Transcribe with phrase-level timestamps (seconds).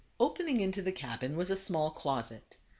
[0.19, 2.57] Opening into the cabin was a small closet.